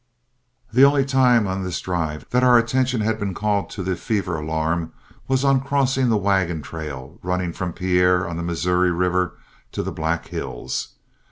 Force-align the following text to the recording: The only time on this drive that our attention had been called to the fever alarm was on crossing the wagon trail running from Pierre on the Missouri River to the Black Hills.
The 0.73 0.83
only 0.83 1.05
time 1.05 1.45
on 1.45 1.63
this 1.63 1.79
drive 1.79 2.27
that 2.31 2.43
our 2.43 2.57
attention 2.57 3.01
had 3.01 3.19
been 3.19 3.35
called 3.35 3.69
to 3.69 3.83
the 3.83 3.95
fever 3.95 4.35
alarm 4.35 4.93
was 5.27 5.45
on 5.45 5.61
crossing 5.61 6.09
the 6.09 6.17
wagon 6.17 6.63
trail 6.63 7.19
running 7.21 7.53
from 7.53 7.71
Pierre 7.71 8.27
on 8.27 8.35
the 8.35 8.41
Missouri 8.41 8.89
River 8.89 9.35
to 9.73 9.83
the 9.83 9.91
Black 9.91 10.29
Hills. 10.29 10.95